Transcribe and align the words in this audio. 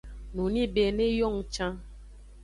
Nunibe 0.33 0.83
ne 0.95 1.07
yong 1.19 1.39
can. 1.53 1.73